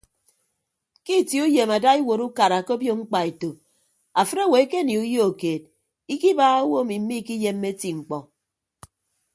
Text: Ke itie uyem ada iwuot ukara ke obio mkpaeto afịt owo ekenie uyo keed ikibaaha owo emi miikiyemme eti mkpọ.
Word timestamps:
Ke 1.05 1.13
itie 1.21 1.41
uyem 1.47 1.69
ada 1.77 1.91
iwuot 1.99 2.21
ukara 2.27 2.57
ke 2.65 2.71
obio 2.75 2.93
mkpaeto 2.99 3.49
afịt 4.19 4.37
owo 4.43 4.55
ekenie 4.63 4.97
uyo 5.05 5.25
keed 5.39 5.63
ikibaaha 6.13 6.59
owo 6.65 6.77
emi 6.83 6.95
miikiyemme 7.07 7.67
eti 7.73 7.89
mkpọ. 7.97 8.17